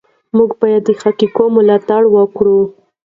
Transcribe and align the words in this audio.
موږ 0.35 0.51
باید 0.61 0.81
د 0.87 0.89
حقایقو 1.01 1.45
ملاتړ 1.55 2.01
وکړو. 2.15 2.59